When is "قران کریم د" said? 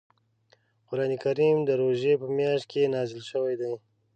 0.87-1.69